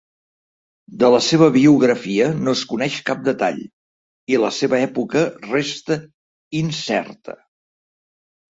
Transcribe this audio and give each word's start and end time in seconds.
De 1.01 1.09
la 1.15 1.19
seva 1.25 1.49
biografia 1.57 2.29
no 2.45 2.55
es 2.59 2.63
coneix 2.71 2.95
cap 3.11 3.21
detall 3.29 3.61
i 4.35 4.41
la 4.47 4.51
seva 4.63 4.81
època 4.89 5.23
resta 5.47 6.01
incerta. 6.65 7.39